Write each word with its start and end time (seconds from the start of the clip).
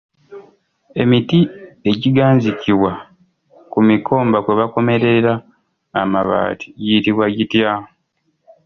Emiti 1.01 1.39
egiganzikibwa 1.91 2.91
ku 3.71 3.79
mikomba 3.87 4.37
kwe 4.43 4.53
bakomerera 4.59 5.33
amabaati 6.01 6.67
giyitibwa 6.79 7.25
gitya? 7.35 7.71